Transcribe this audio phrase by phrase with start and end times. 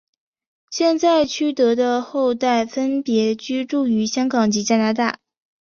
[0.71, 5.19] 现在区德的后代分别居住于香港及加拿大。